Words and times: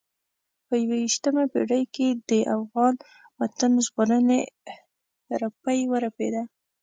په 0.67 0.73
یوه 0.83 0.97
یشتمه 1.05 1.43
پېړۍ 1.53 1.83
کې 1.95 2.07
د 2.29 2.31
افغان 2.57 2.93
وطن 3.39 3.71
ژغورنې 3.85 4.41
رپی 5.41 5.79
ورپېده. 5.91 6.43